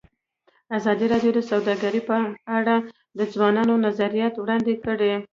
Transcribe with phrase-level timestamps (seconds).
[0.77, 2.15] ازادي راډیو د سوداګري په
[2.57, 2.75] اړه
[3.19, 5.13] د ځوانانو نظریات وړاندې کړي.